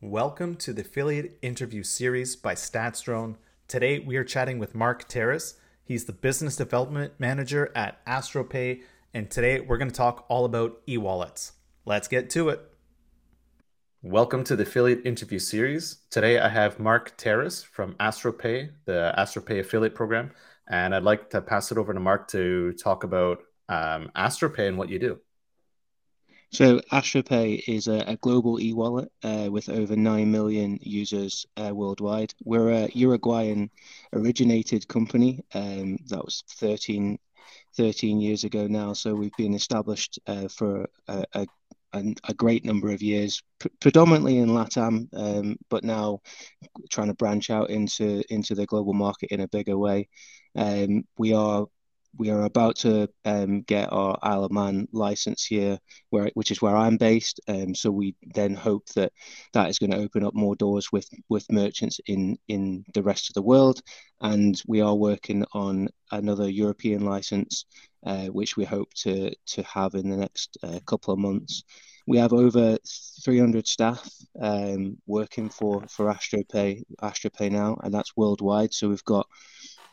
[0.00, 3.34] Welcome to the affiliate interview series by StatsDrone.
[3.66, 5.54] Today we are chatting with Mark Terris.
[5.82, 8.82] He's the business development manager at AstroPay,
[9.12, 11.54] and today we're going to talk all about e wallets.
[11.84, 12.60] Let's get to it.
[14.00, 15.96] Welcome to the affiliate interview series.
[16.10, 20.30] Today I have Mark Terris from AstroPay, the AstroPay affiliate program,
[20.68, 23.38] and I'd like to pass it over to Mark to talk about
[23.68, 25.18] um, AstroPay and what you do.
[26.50, 32.32] So AstroPay is a, a global e-wallet uh, with over 9 million users uh, worldwide.
[32.42, 33.70] We're a Uruguayan
[34.14, 37.18] originated company um, that was 13,
[37.76, 38.94] 13 years ago now.
[38.94, 41.46] So we've been established uh, for a, a,
[41.92, 46.22] a, great number of years, pr- predominantly in LATAM, um, but now
[46.88, 50.08] trying to branch out into, into the global market in a bigger way.
[50.56, 51.66] Um, we are
[52.18, 55.78] we are about to um, get our Isle of Man license here,
[56.10, 57.40] where which is where I'm based.
[57.48, 59.12] Um, so we then hope that
[59.52, 63.30] that is going to open up more doors with with merchants in in the rest
[63.30, 63.80] of the world.
[64.20, 67.66] And we are working on another European license,
[68.04, 71.62] uh, which we hope to to have in the next uh, couple of months.
[72.06, 72.78] We have over
[73.22, 78.74] 300 staff um, working for for AstroPay AstroPay now, and that's worldwide.
[78.74, 79.26] So we've got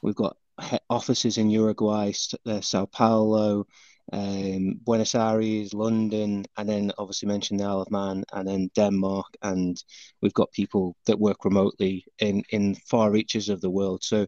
[0.01, 0.37] we've got
[0.89, 2.11] offices in Uruguay,
[2.45, 3.65] uh, Sao Paulo,
[4.13, 9.35] um, Buenos Aires, London, and then obviously mentioned the Isle of Man, and then Denmark,
[9.41, 9.81] and
[10.21, 14.03] we've got people that work remotely in in far reaches of the world.
[14.03, 14.27] So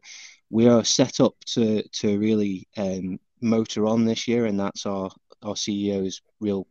[0.49, 5.11] we are set up to to really um, motor on this year, and that's our
[5.43, 6.67] our CEO's real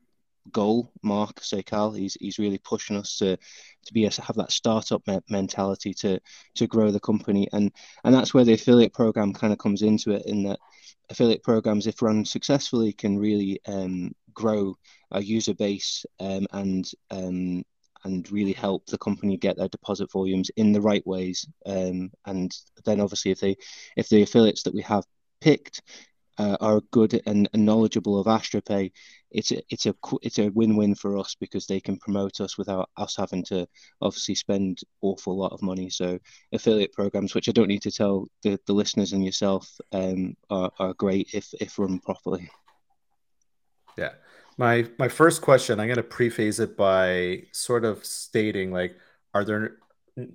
[0.52, 1.96] goal, Mark Sekal.
[1.96, 6.20] He's he's really pushing us to to be a, have that startup me- mentality to
[6.54, 7.72] to grow the company, and
[8.04, 10.26] and that's where the affiliate program kind of comes into it.
[10.26, 10.58] In that
[11.10, 14.76] affiliate programs, if run successfully, can really um, grow
[15.12, 17.62] a user base um, and um,
[18.04, 21.46] and really help the company get their deposit volumes in the right ways.
[21.66, 23.56] Um, and then obviously, if they
[23.96, 25.04] if the affiliates that we have
[25.40, 25.82] picked
[26.38, 28.92] uh, are good and, knowledgeable of AstroPay,
[29.30, 32.90] it's a it's a it's a win-win for us because they can promote us without
[32.96, 33.66] us having to
[34.00, 35.90] obviously spend awful lot of money.
[35.90, 36.18] So
[36.52, 40.70] affiliate programs, which I don't need to tell the, the listeners and yourself, um, are,
[40.78, 42.48] are great if if run properly.
[43.98, 44.12] Yeah.
[44.58, 48.96] My my first question, I'm going to preface it by sort of stating like,
[49.34, 49.76] are there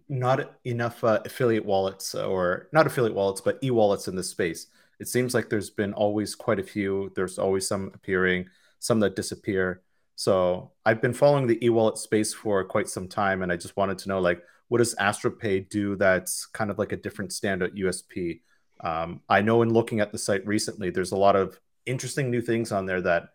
[0.08, 4.68] not enough uh, affiliate wallets or not affiliate wallets, but e-wallets in this space?
[5.02, 7.12] It seems like there's been always quite a few.
[7.16, 8.46] There's always some appearing,
[8.78, 9.82] some that disappear.
[10.16, 13.98] So I've been following the e-wallet space for quite some time, and I just wanted
[13.98, 18.42] to know like what does AstroPay do that's kind of like a different standout USP?
[18.82, 22.42] Um, I know in looking at the site recently, there's a lot of interesting new
[22.42, 23.30] things on there that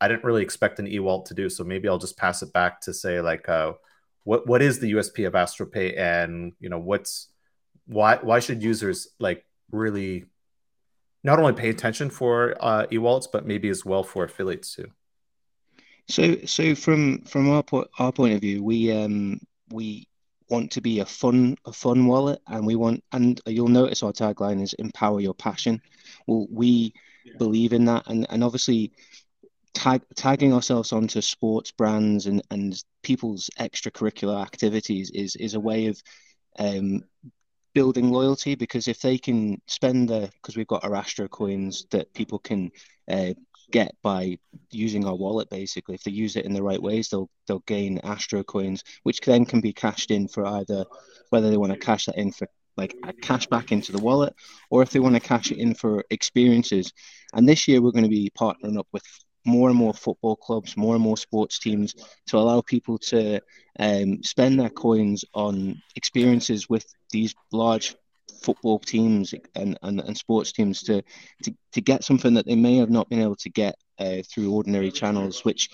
[0.00, 1.50] I didn't really expect an e-wallet to do.
[1.50, 3.74] So maybe I'll just pass it back to say like, uh,
[4.24, 7.28] what what is the USP of AstroPay, and you know what's
[7.84, 10.24] why why should users like really
[11.22, 14.90] not only pay attention for uh, e-wallets, but maybe as well for affiliates too.
[16.08, 20.08] So, so from from our point our point of view, we um we
[20.48, 24.12] want to be a fun a fun wallet, and we want and you'll notice our
[24.12, 25.80] tagline is empower your passion.
[26.26, 26.92] Well, we
[27.24, 27.34] yeah.
[27.38, 28.92] believe in that, and and obviously
[29.74, 35.86] tag, tagging ourselves onto sports brands and and people's extracurricular activities is is a way
[35.86, 36.02] of
[36.58, 37.04] um,
[37.74, 42.12] building loyalty because if they can spend the because we've got our Astro coins that
[42.14, 42.70] people can
[43.10, 43.32] uh,
[43.70, 44.36] get by
[44.72, 48.00] using our wallet basically if they use it in the right ways they'll they'll gain
[48.02, 50.84] Astro coins which then can be cashed in for either
[51.30, 54.34] whether they want to cash that in for like cash back into the wallet
[54.70, 56.92] or if they want to cash it in for experiences.
[57.34, 59.04] And this year we're going to be partnering up with
[59.44, 61.94] more and more football clubs, more and more sports teams
[62.26, 63.40] to allow people to
[63.78, 67.96] um, spend their coins on experiences with these large
[68.42, 71.02] football teams and, and, and sports teams to,
[71.42, 74.52] to, to get something that they may have not been able to get uh, through
[74.52, 75.68] ordinary channels, which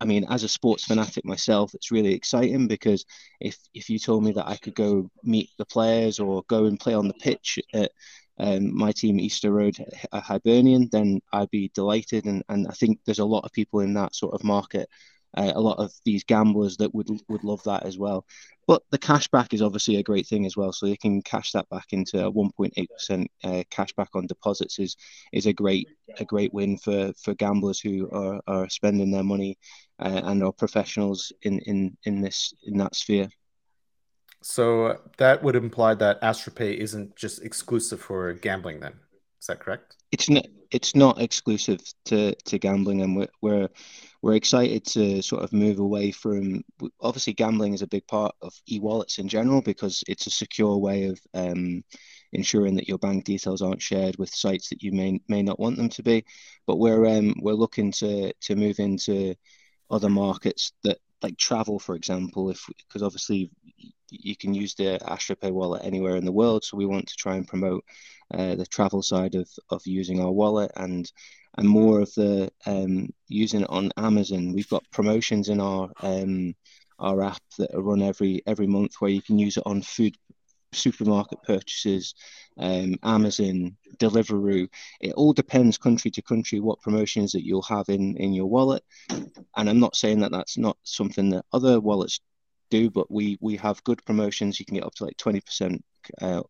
[0.00, 3.04] I mean, as a sports fanatic myself, it's really exciting because
[3.40, 6.80] if if you told me that I could go meet the players or go and
[6.80, 7.92] play on the pitch at
[8.38, 9.76] um, my team Easter Road
[10.12, 12.26] a Hibernian, then I'd be delighted.
[12.26, 14.88] And, and I think there's a lot of people in that sort of market,
[15.36, 18.24] uh, a lot of these gamblers that would would love that as well.
[18.66, 21.68] But the cashback is obviously a great thing as well, so they can cash that
[21.70, 24.96] back into a 1.8 percent uh, cashback on deposits is
[25.32, 25.88] is a great
[26.18, 29.58] a great win for for gamblers who are, are spending their money
[30.00, 33.28] uh, and are professionals in in in this in that sphere.
[34.42, 38.94] So that would imply that AstroPay isn't just exclusive for gambling then.
[39.40, 39.96] Is that correct?
[40.12, 40.46] It's not.
[40.70, 43.68] It's not exclusive to to gambling, and we're we're
[44.22, 46.62] we're excited to sort of move away from.
[47.00, 51.04] Obviously, gambling is a big part of e-wallets in general because it's a secure way
[51.04, 51.82] of um,
[52.32, 55.76] ensuring that your bank details aren't shared with sites that you may may not want
[55.76, 56.24] them to be.
[56.66, 59.34] But we're um, we're looking to to move into
[59.90, 63.50] other markets that like travel, for example, if because obviously
[64.10, 66.64] you can use the AstroPay wallet anywhere in the world.
[66.64, 67.84] So we want to try and promote
[68.32, 71.10] uh, the travel side of, of using our wallet and
[71.56, 74.52] and more of the um, using it on Amazon.
[74.52, 76.54] We've got promotions in our um,
[76.98, 80.16] our app that are run every every month where you can use it on food
[80.72, 82.14] supermarket purchases,
[82.58, 84.68] um, Amazon, Deliveroo.
[85.00, 88.84] It all depends country to country what promotions that you'll have in in your wallet.
[89.56, 92.20] And I'm not saying that that's not something that other wallets
[92.70, 94.58] do, but we we have good promotions.
[94.58, 95.84] You can get up to like twenty percent
[96.20, 96.42] uh,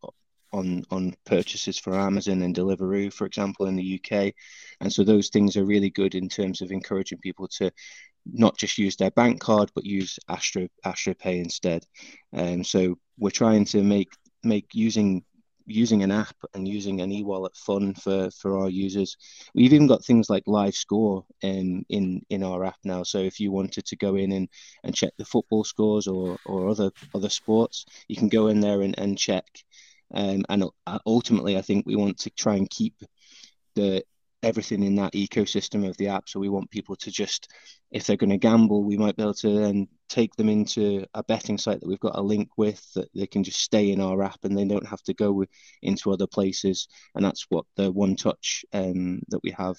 [0.53, 4.33] on on purchases for Amazon and Deliveroo, for example, in the UK.
[4.81, 7.71] And so those things are really good in terms of encouraging people to
[8.27, 11.85] not just use their bank card but use Astro Astro Pay instead.
[12.33, 14.11] Um, so we're trying to make
[14.43, 15.25] make using
[15.69, 19.17] using an app and using an e-wallet fun for for our users.
[19.55, 23.03] We've even got things like live score in in in our app now.
[23.03, 24.49] So if you wanted to go in and,
[24.85, 28.83] and check the football scores or or other other sports, you can go in there
[28.83, 29.47] and, and check.
[30.15, 32.95] Um, and uh, ultimately, I think we want to try and keep
[33.75, 34.03] the
[34.43, 36.29] everything in that ecosystem of the app.
[36.29, 37.49] So we want people to just,
[37.91, 41.23] if they're going to gamble, we might be able to then take them into a
[41.23, 44.23] betting site that we've got a link with that they can just stay in our
[44.23, 45.45] app and they don't have to go
[45.83, 46.89] into other places.
[47.15, 49.77] And that's what the one touch um, that we have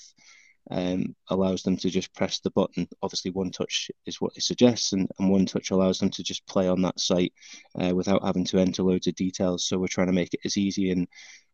[0.72, 2.88] um, allows them to just press the button.
[3.02, 6.46] Obviously, one touch is what it suggests, and, and one touch allows them to just
[6.48, 7.34] play on that site
[7.82, 9.66] uh, without having to enter loads of details.
[9.66, 11.08] So we're trying to make it as easy and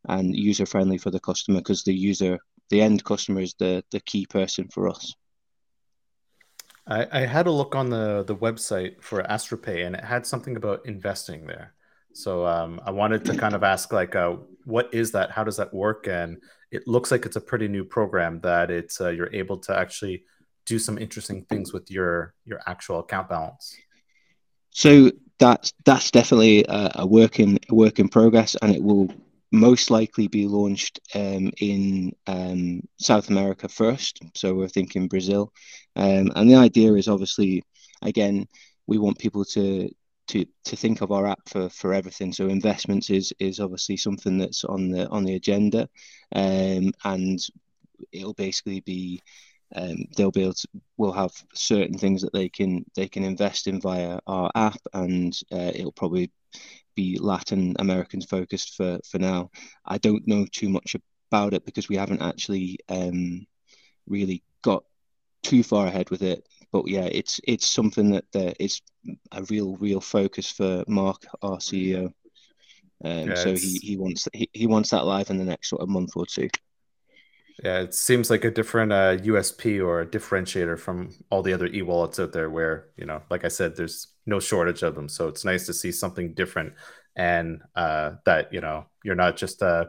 [0.07, 2.37] and user friendly for the customer because the user
[2.69, 5.13] the end customer is the the key person for us.
[6.87, 10.55] I, I had a look on the the website for AstroPay, and it had something
[10.55, 11.73] about investing there.
[12.13, 15.31] So um, I wanted to kind of ask, like, uh, what is that?
[15.31, 16.07] How does that work?
[16.07, 16.37] And
[16.71, 20.23] it looks like it's a pretty new program that it's uh, you're able to actually
[20.65, 23.75] do some interesting things with your your actual account balance.
[24.69, 29.09] So that's that's definitely a, a work in a work in progress, and it will
[29.51, 34.19] most likely be launched um, in um, South America first.
[34.33, 35.51] So we're thinking Brazil,
[35.95, 37.63] um, and the idea is obviously,
[38.01, 38.47] again,
[38.87, 39.89] we want people to
[40.27, 42.33] to to think of our app for for everything.
[42.33, 45.87] So investments is is obviously something that's on the on the agenda,
[46.35, 47.39] um, and
[48.11, 49.21] it'll basically be.
[49.75, 53.65] Um, they'll be able to we'll have certain things that they can they can invest
[53.65, 56.31] in via our app and uh, it'll probably
[56.95, 59.51] be Latin Americans focused for for now.
[59.85, 60.95] I don't know too much
[61.29, 63.45] about it because we haven't actually um,
[64.07, 64.83] really got
[65.43, 66.47] too far ahead with it.
[66.71, 68.81] But yeah, it's it's something that uh, is
[69.31, 72.11] a real real focus for Mark, our CEO.
[73.03, 75.81] Um, yeah, so he, he wants he, he wants that live in the next sort
[75.81, 76.49] of month or two.
[77.63, 81.67] Yeah, it seems like a different uh, USP or a differentiator from all the other
[81.67, 82.49] e-wallets out there.
[82.49, 85.07] Where you know, like I said, there's no shortage of them.
[85.07, 86.73] So it's nice to see something different,
[87.15, 89.85] and uh, that you know you're not just uh,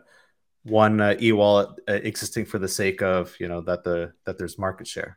[0.64, 4.58] one uh, e-wallet uh, existing for the sake of you know that the that there's
[4.58, 5.16] market share.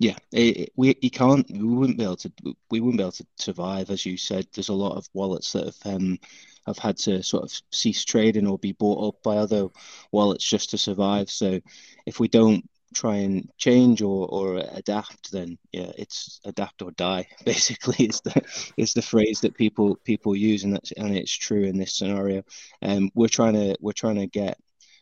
[0.00, 2.32] Yeah, it, it, we you can't we wouldn't be able to
[2.70, 4.46] we wouldn't be able to survive as you said.
[4.54, 6.18] There's a lot of wallets that have um,
[6.66, 9.68] have had to sort of cease trading or be bought up by other
[10.10, 11.28] wallets just to survive.
[11.30, 11.60] So
[12.06, 17.26] if we don't try and change or, or adapt, then yeah, it's adapt or die.
[17.44, 18.42] Basically, is the
[18.78, 22.42] is the phrase that people people use, and that's and it's true in this scenario.
[22.80, 24.58] Um, we're trying to we're trying to get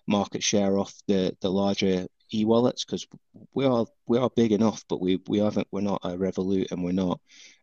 [0.09, 3.07] market share off the the larger e-wallets because
[3.55, 6.83] we are we are big enough, but we we haven't we're not a Revolut and
[6.85, 7.21] we're not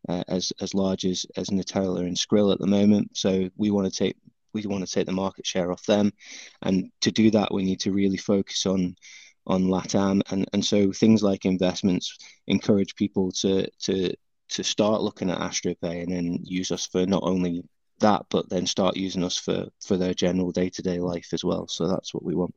[0.09, 3.15] uh, as as large as as Neteller and Skrill at the moment.
[3.17, 4.17] So we want to take
[4.53, 6.11] we want to take the market share off them,
[6.61, 8.95] and to do that we need to really focus on
[9.47, 10.21] on LATAM.
[10.31, 12.17] And and so things like investments
[12.47, 14.13] encourage people to to
[14.49, 17.63] to start looking at AstroPay and then use us for not only
[17.99, 21.67] that but then start using us for for their general day-to-day life as well.
[21.67, 22.53] So that's what we want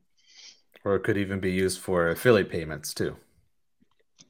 [0.83, 3.17] or it could even be used for affiliate payments too.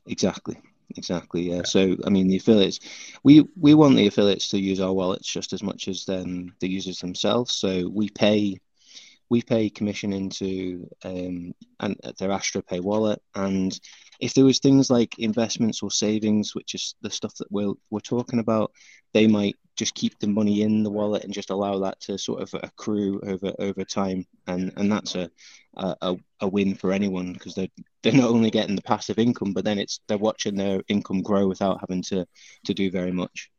[0.07, 0.57] Exactly.
[0.97, 1.49] Exactly.
[1.51, 1.61] Yeah.
[1.63, 2.79] So I mean, the affiliates,
[3.23, 6.67] we we want the affiliates to use our wallets just as much as um, the
[6.67, 7.53] users themselves.
[7.55, 8.59] So we pay
[9.29, 13.79] we pay commission into um, and their AstroPay wallet, and
[14.19, 17.99] if there was things like investments or savings, which is the stuff that we're we're
[17.99, 18.71] talking about,
[19.13, 22.41] they might just keep the money in the wallet and just allow that to sort
[22.41, 24.27] of accrue over over time.
[24.45, 25.31] And and that's a
[25.75, 27.69] a, a win for anyone because they're
[28.03, 31.47] they're not only getting the passive income but then it's they're watching their income grow
[31.47, 32.25] without having to
[32.65, 33.49] to do very much.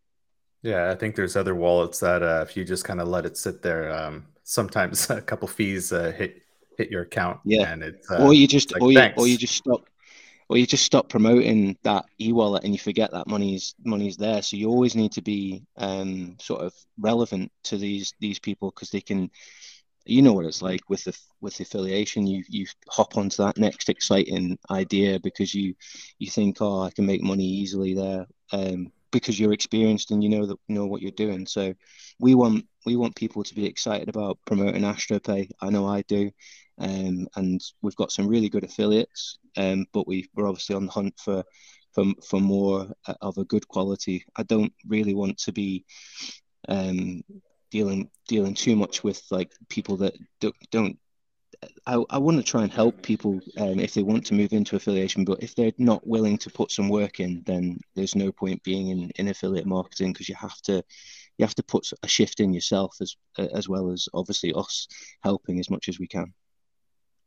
[0.63, 3.39] Yeah i think there's other wallets that uh, if you just kind of let it
[3.39, 6.43] sit there um, sometimes a couple fees uh, hit
[6.77, 7.73] hit your account yeah.
[7.73, 9.89] and it's uh, or you just like, or, you, or you just stop
[10.51, 14.43] or you just stop promoting that e-wallet and you forget that money's money's there.
[14.43, 18.91] So you always need to be um, sort of relevant to these these people because
[18.91, 19.31] they can,
[20.07, 22.27] you know what it's like with the with the affiliation.
[22.27, 25.75] You you hop onto that next exciting idea because you
[26.19, 28.27] you think, oh, I can make money easily there.
[28.53, 31.47] Um, because you're experienced and you know that know what you're doing.
[31.47, 31.75] So
[32.19, 35.49] we want we want people to be excited about promoting AstroPay.
[35.61, 36.33] I know I do,
[36.79, 39.39] um, and we've got some really good affiliates.
[39.57, 41.45] Um, but we we're obviously on the hunt for
[41.93, 44.25] for for more uh, of a good quality.
[44.37, 45.85] I don't really want to be
[46.69, 47.23] um,
[47.71, 50.99] dealing dealing too much with like people that don't, don't
[51.87, 54.77] I, I want to try and help people um, if they want to move into
[54.77, 58.63] affiliation, but if they're not willing to put some work in, then there's no point
[58.63, 60.83] being in, in affiliate marketing because you have to
[61.39, 64.87] you have to put a shift in yourself as as well as obviously us
[65.23, 66.33] helping as much as we can.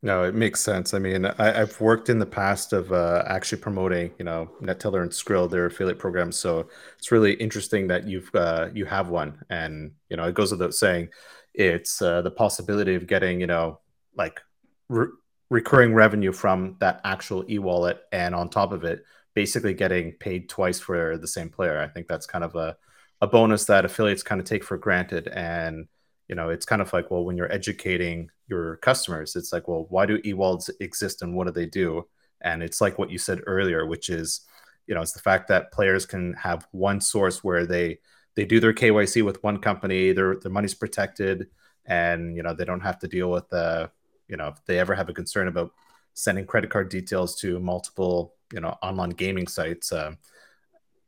[0.04, 0.92] No, it makes sense.
[0.92, 5.00] I mean, I, have worked in the past of uh, actually promoting, you know, Neteller
[5.00, 6.38] and Skrill, their affiliate programs.
[6.38, 6.68] So
[6.98, 10.74] it's really interesting that you've uh, you have one, and you know, it goes without
[10.74, 11.08] saying,
[11.54, 13.80] it's uh, the possibility of getting, you know,
[14.14, 14.42] like
[14.90, 15.08] re-
[15.48, 20.80] recurring revenue from that actual e-wallet and on top of it basically getting paid twice
[20.80, 22.76] for the same player i think that's kind of a,
[23.20, 25.86] a bonus that affiliates kind of take for granted and
[26.28, 29.86] you know it's kind of like well when you're educating your customers it's like well
[29.88, 32.06] why do e-wallets exist and what do they do?
[32.40, 34.40] And it's like what you said earlier which is
[34.86, 37.98] you know it's the fact that players can have one source where they
[38.34, 41.48] they do their kyc with one company their their money's protected
[41.86, 43.90] and you know they don't have to deal with the
[44.28, 45.72] you know, if they ever have a concern about
[46.14, 50.18] sending credit card details to multiple, you know, online gaming sites, um,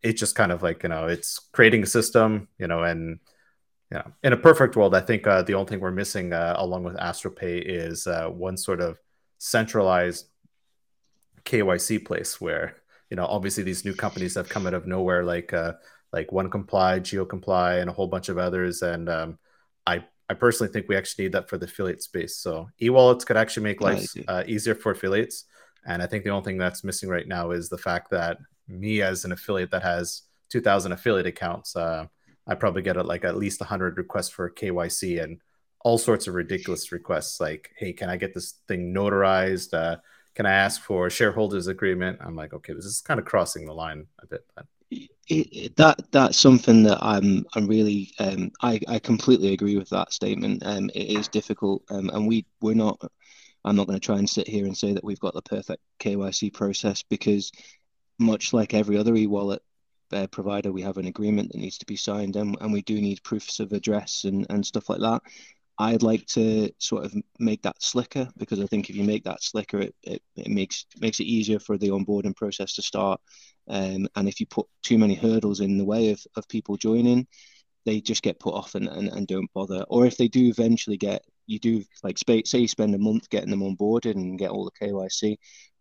[0.02, 3.18] it's just kind of like, you know, it's creating a system, you know, and,
[3.92, 6.84] know, in a perfect world, I think uh, the only thing we're missing uh, along
[6.84, 8.98] with AstroPay is uh, one sort of
[9.38, 10.26] centralized
[11.44, 12.76] KYC place where,
[13.10, 15.74] you know, obviously these new companies have come out of nowhere, like, uh,
[16.12, 18.82] like One Comply, Geo Comply, and a whole bunch of others.
[18.82, 19.38] And um,
[19.86, 22.36] I I personally think we actually need that for the affiliate space.
[22.36, 25.44] So e-wallets could actually make life uh, easier for affiliates.
[25.86, 29.02] And I think the only thing that's missing right now is the fact that me
[29.02, 32.06] as an affiliate that has 2,000 affiliate accounts, uh,
[32.46, 35.40] I probably get like at least 100 requests for KYC and
[35.80, 39.72] all sorts of ridiculous requests like, hey, can I get this thing notarized?
[39.74, 39.96] Uh,
[40.34, 42.18] can I ask for a shareholders agreement?
[42.20, 44.44] I'm like, okay, this is kind of crossing the line a bit.
[44.54, 44.66] But
[45.28, 50.12] it, that that's something that I'm I'm really um, I I completely agree with that
[50.12, 50.62] statement.
[50.64, 53.00] Um, it is difficult, um, and we we're not.
[53.64, 55.82] I'm not going to try and sit here and say that we've got the perfect
[55.98, 57.50] KYC process because,
[58.16, 59.60] much like every other e-wallet
[60.12, 63.00] uh, provider, we have an agreement that needs to be signed, and, and we do
[63.00, 65.22] need proofs of address and, and stuff like that.
[65.78, 69.42] I'd like to sort of make that slicker because I think if you make that
[69.42, 73.20] slicker, it, it, it makes makes it easier for the onboarding process to start.
[73.68, 77.26] Um, and if you put too many hurdles in the way of, of people joining,
[77.84, 79.84] they just get put off and, and, and don't bother.
[79.88, 83.50] Or if they do eventually get, you do like say you spend a month getting
[83.50, 85.36] them on board and get all the KYC,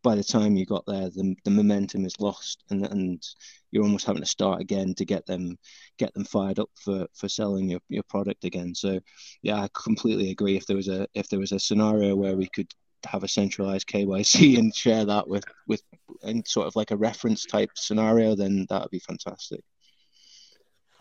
[0.05, 3.27] by the time you got there, the, the momentum is lost and, and
[3.71, 5.57] you're almost having to start again to get them
[5.97, 8.75] get them fired up for, for selling your, your product again.
[8.75, 9.00] So
[9.41, 10.55] yeah, I completely agree.
[10.55, 12.71] If there was a if there was a scenario where we could
[13.07, 15.81] have a centralized KYC and share that with with
[16.21, 19.62] in sort of like a reference type scenario, then that would be fantastic.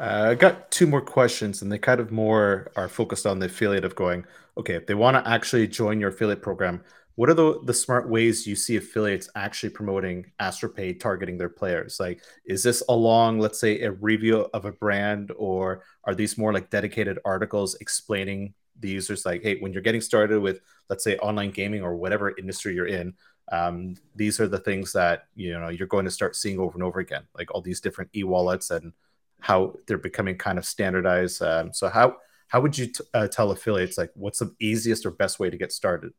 [0.01, 3.47] Uh, I got two more questions, and they kind of more are focused on the
[3.47, 4.25] affiliate of going,
[4.57, 6.83] okay, if they want to actually join your affiliate program,
[7.17, 12.01] what are the, the smart ways you see affiliates actually promoting AstroPay targeting their players?
[12.01, 16.53] Like, is this along, let's say, a review of a brand, or are these more
[16.53, 21.17] like dedicated articles explaining the users like, hey, when you're getting started with, let's say,
[21.19, 23.15] online gaming or whatever industry you're in,
[23.53, 26.83] um, these are the things that you know you're going to start seeing over and
[26.83, 28.93] over again, like all these different e-wallets and
[29.41, 31.43] how they're becoming kind of standardized.
[31.43, 32.17] Um, so how
[32.49, 35.57] how would you t- uh, tell affiliates like what's the easiest or best way to
[35.57, 36.13] get started?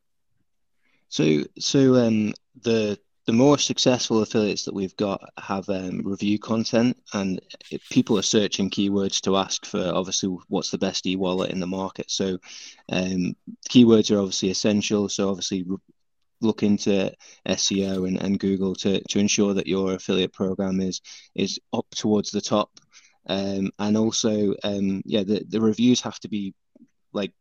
[1.16, 6.98] So so um, the the more successful affiliates that we've got have um, review content,
[7.14, 7.40] and
[7.90, 12.12] people are searching keywords to ask for obviously what's the best e-wallet in the market.
[12.12, 12.38] So,
[12.92, 13.34] um,
[13.70, 15.08] keywords are obviously essential.
[15.08, 15.78] So, obviously, re-
[16.42, 17.14] look into
[17.48, 21.00] SEO and, and Google to, to ensure that your affiliate program is
[21.34, 22.72] is up towards the top.
[23.28, 26.54] Um, and also, um, yeah, the, the reviews have to be
[27.14, 27.32] like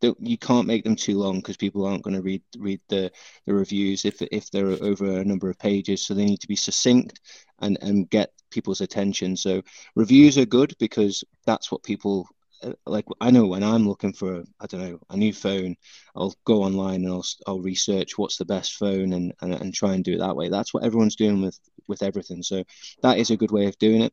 [0.00, 3.10] you can't make them too long because people aren't going to read read the,
[3.46, 6.04] the reviews if if they're over a number of pages.
[6.04, 7.20] So they need to be succinct
[7.60, 9.36] and and get people's attention.
[9.36, 9.62] So
[9.94, 12.28] reviews are good because that's what people
[12.62, 13.06] uh, like.
[13.20, 15.76] I know when I'm looking for I don't know a new phone,
[16.14, 19.94] I'll go online and I'll I'll research what's the best phone and and, and try
[19.94, 20.48] and do it that way.
[20.48, 22.42] That's what everyone's doing with with everything.
[22.42, 22.64] So
[23.02, 24.12] that is a good way of doing it.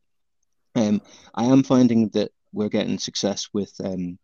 [0.75, 1.01] Um,
[1.33, 4.17] I am finding that we're getting success with um,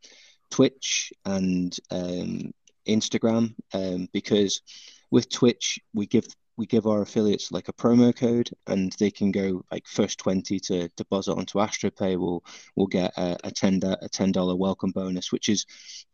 [0.52, 2.52] Twitch and um,
[2.88, 4.62] Instagram um, because
[5.10, 6.28] with Twitch we give
[6.58, 10.60] we give our affiliates like a promo code and they can go like first 20
[10.60, 12.18] to deposit onto AstroPay.
[12.20, 12.44] Will
[12.76, 15.66] will get a, a 10 a 10 dollar welcome bonus which is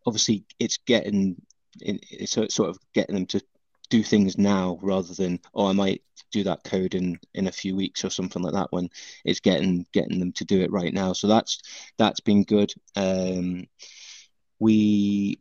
[0.05, 1.35] obviously it's getting
[1.81, 3.41] it's sort of getting them to
[3.89, 6.01] do things now rather than oh I might
[6.31, 8.89] do that code in in a few weeks or something like that when
[9.23, 11.13] it's getting getting them to do it right now.
[11.13, 11.61] So that's
[11.97, 12.73] that's been good.
[12.95, 13.65] Um
[14.59, 15.39] we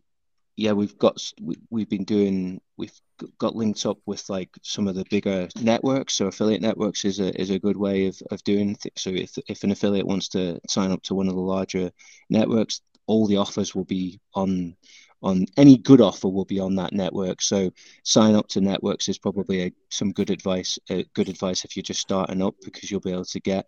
[0.57, 2.99] yeah we've got we, we've been doing we've
[3.39, 7.39] got linked up with like some of the bigger networks so affiliate networks is a
[7.41, 10.61] is a good way of, of doing th- so if, if an affiliate wants to
[10.69, 11.91] sign up to one of the larger
[12.31, 14.77] networks all the offers will be on
[15.23, 17.41] on any good offer will be on that network.
[17.43, 17.71] So
[18.05, 20.79] sign up to networks is probably a, some good advice.
[20.91, 23.67] Uh, good advice if you're just starting up because you'll be able to get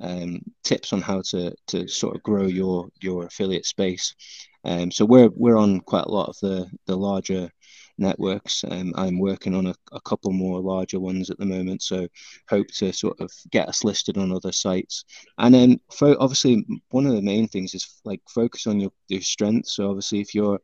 [0.00, 4.14] um, tips on how to to sort of grow your your affiliate space.
[4.64, 7.50] Um, so we're we're on quite a lot of the the larger
[7.98, 8.64] networks.
[8.68, 12.08] Um, I'm working on a, a couple more larger ones at the moment, so
[12.48, 15.04] hope to sort of get us listed on other sites.
[15.38, 19.22] And then, fo- obviously, one of the main things is like focus on your your
[19.22, 19.74] strengths.
[19.76, 20.60] So obviously, if you're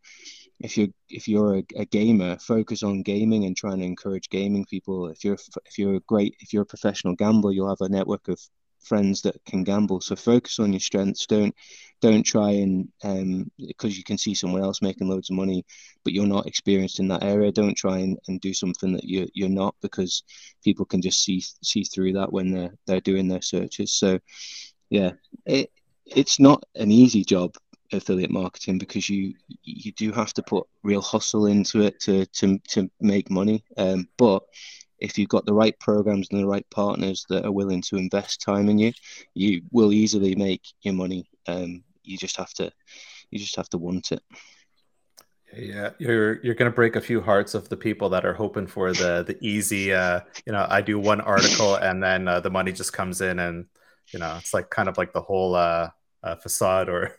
[0.61, 4.65] if you're if you're a, a, gamer, focus on gaming and trying to encourage gaming
[4.65, 5.09] people.
[5.09, 8.29] If you're if you're a great if you're a professional gambler, you'll have a network
[8.29, 8.41] of
[8.81, 10.01] friends that can gamble.
[10.01, 11.27] So focus on your strengths.
[11.27, 11.55] Don't
[12.01, 15.65] don't try and um because you can see someone else making loads of money,
[16.05, 17.53] but you're not experienced in that area.
[17.53, 20.23] Don't try and, and do something that you you're not because
[20.63, 23.93] people can just see see through that when they're they're doing their searches.
[23.95, 24.19] So
[24.91, 25.13] yeah,
[25.47, 25.71] it
[26.07, 27.55] it's not an easy job
[27.93, 32.59] affiliate marketing because you you do have to put real hustle into it to to
[32.69, 33.65] to make money.
[33.77, 34.43] Um, but
[34.99, 38.41] if you've got the right programs and the right partners that are willing to invest
[38.41, 38.93] time in you,
[39.35, 41.29] you will easily make your money.
[41.47, 42.73] Um, you just have to,
[43.31, 44.23] you just have to want it.
[45.57, 48.93] Yeah, you're you're gonna break a few hearts of the people that are hoping for
[48.93, 49.95] the the easy.
[49.95, 53.39] Uh, you know, I do one article and then uh, the money just comes in,
[53.39, 53.65] and
[54.13, 55.89] you know, it's like kind of like the whole uh,
[56.23, 57.13] uh facade or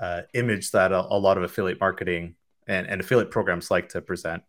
[0.00, 4.00] uh, image that a, a lot of affiliate marketing and, and affiliate programs like to
[4.00, 4.42] present.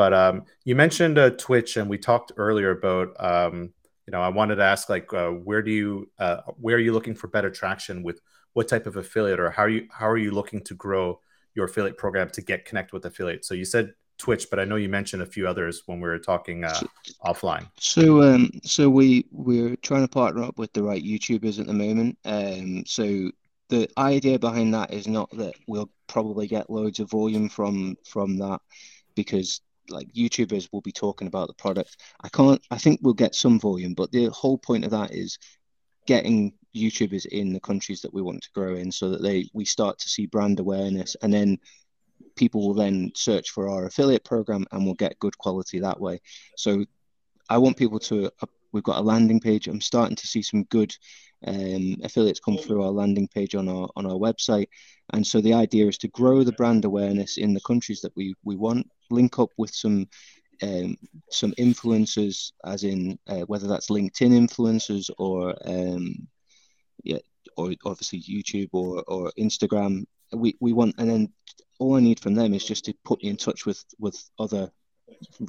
[0.00, 3.08] But um, you mentioned uh, Twitch, and we talked earlier about.
[3.22, 3.74] Um,
[4.06, 6.94] you know, I wanted to ask, like, uh, where do you, uh, where are you
[6.94, 8.18] looking for better traction with
[8.54, 11.20] what type of affiliate, or how are you, how are you looking to grow
[11.54, 13.46] your affiliate program to get connect with affiliates?
[13.46, 16.18] So you said Twitch, but I know you mentioned a few others when we were
[16.18, 16.80] talking uh,
[17.22, 17.68] offline.
[17.78, 21.74] So, um, so we we're trying to partner up with the right YouTubers at the
[21.74, 22.16] moment.
[22.24, 23.30] Um, so
[23.68, 28.38] the idea behind that is not that we'll probably get loads of volume from from
[28.38, 28.62] that
[29.14, 31.96] because like YouTubers will be talking about the product.
[32.22, 32.60] I can't.
[32.70, 35.38] I think we'll get some volume, but the whole point of that is
[36.06, 39.64] getting YouTubers in the countries that we want to grow in, so that they we
[39.64, 41.58] start to see brand awareness, and then
[42.36, 46.20] people will then search for our affiliate program, and we'll get good quality that way.
[46.56, 46.84] So
[47.48, 48.26] I want people to.
[48.26, 49.66] Uh, we've got a landing page.
[49.66, 50.94] I'm starting to see some good
[51.46, 54.68] um, affiliates come through our landing page on our on our website.
[55.12, 58.34] And so the idea is to grow the brand awareness in the countries that we
[58.44, 60.06] we want link up with some
[60.62, 60.96] um,
[61.30, 66.28] some influencers, as in uh, whether that's LinkedIn influencers or um,
[67.02, 67.18] yeah,
[67.56, 70.04] or obviously YouTube or or Instagram.
[70.32, 71.32] We we want, and then
[71.78, 74.70] all I need from them is just to put you in touch with with other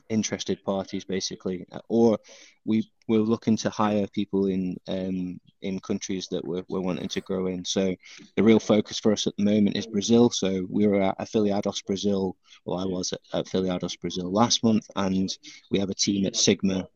[0.09, 1.65] interested parties basically.
[1.89, 2.17] Or
[2.65, 7.21] we we're looking to hire people in um, in countries that we're, we're wanting to
[7.21, 7.65] grow in.
[7.65, 7.95] So
[8.35, 10.29] the real focus for us at the moment is brazil.
[10.29, 15.29] So we were at afiliados brazil well i was at afiliados brazil last month and
[15.71, 16.87] we have a team at sigma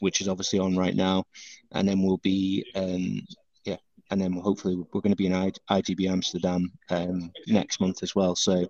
[0.00, 1.24] which is obviously on right now.
[1.72, 3.20] And then we'll be um,
[3.64, 3.76] yeah
[4.10, 8.34] and then hopefully we're going to be in igb amsterdam um, next month as well.
[8.34, 8.68] So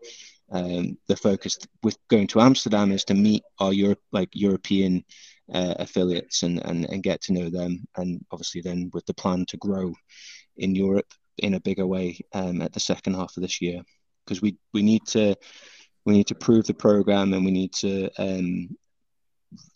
[0.51, 5.05] um, the focus with going to Amsterdam is to meet our Europe like European
[5.53, 9.45] uh, affiliates and, and and get to know them, and obviously then with the plan
[9.47, 9.93] to grow
[10.57, 13.83] in Europe in a bigger way um, at the second half of this year
[14.25, 15.35] because we we need to
[16.05, 18.69] we need to prove the program and we need to um,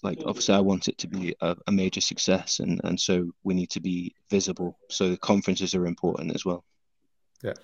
[0.02, 3.54] like obviously I want it to be a, a major success, and and so we
[3.54, 4.78] need to be visible.
[4.90, 6.64] So the conferences are important as well.
[7.42, 7.54] Yeah.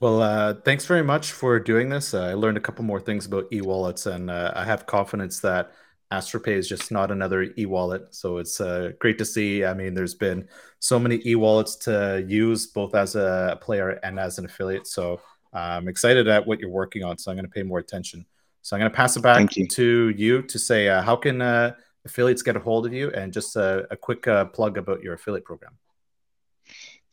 [0.00, 2.14] Well, uh, thanks very much for doing this.
[2.14, 5.72] Uh, I learned a couple more things about e-wallets, and uh, I have confidence that
[6.12, 8.14] AstroPay is just not another e-wallet.
[8.14, 9.64] So it's uh, great to see.
[9.64, 10.46] I mean, there's been
[10.78, 14.86] so many e-wallets to use, both as a player and as an affiliate.
[14.86, 15.20] So
[15.52, 17.18] I'm excited at what you're working on.
[17.18, 18.24] So I'm going to pay more attention.
[18.62, 19.66] So I'm going to pass it back you.
[19.66, 23.32] to you to say uh, how can uh, affiliates get a hold of you, and
[23.32, 25.72] just a quick plug about your affiliate program.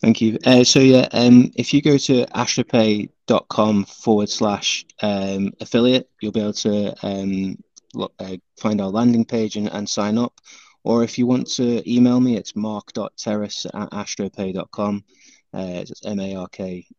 [0.06, 0.38] Thank you.
[0.46, 6.42] Uh, so yeah, um, if you go to astropay.com forward slash um, affiliate, you'll be
[6.42, 7.58] able to um,
[7.96, 10.40] look, uh, find our landing page and, and sign up.
[10.84, 15.04] Or if you want to email me, it's mark.terris at astropay.com.
[15.52, 16.92] Uh, it's M-A-R-K-T-E-R-R-I-S.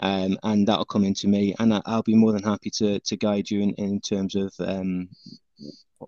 [0.00, 3.48] Um, and that'll come into me, and I'll be more than happy to to guide
[3.48, 5.08] you in, in terms of um,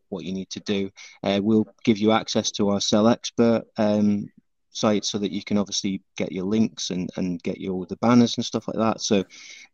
[0.09, 0.90] what you need to do.
[1.22, 4.29] Uh, we'll give you access to our Cellxpert um,
[4.75, 8.37] site so that you can obviously get your links and, and get your the banners
[8.37, 9.01] and stuff like that.
[9.01, 9.25] So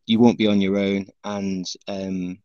[0.06, 1.06] you won't be on your own.
[1.24, 2.38] And um,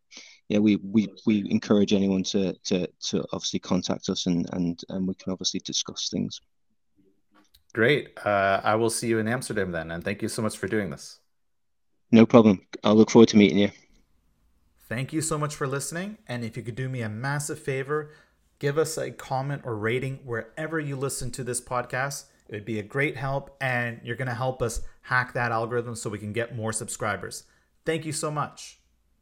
[0.49, 5.07] yeah, we, we we encourage anyone to to to obviously contact us and and and
[5.07, 6.39] we can obviously discuss things.
[7.73, 8.17] Great.
[8.25, 10.89] Uh, I will see you in Amsterdam then, and thank you so much for doing
[10.89, 11.19] this.
[12.11, 12.61] No problem.
[12.83, 13.71] I'll look forward to meeting you.
[14.87, 16.19] Thank you so much for listening.
[16.27, 18.11] And if you could do me a massive favor,
[18.59, 22.25] give us a comment or rating wherever you listen to this podcast.
[22.47, 25.95] It would be a great help, and you're going to help us hack that algorithm
[25.95, 27.43] so we can get more subscribers.
[27.85, 28.79] Thank you so much.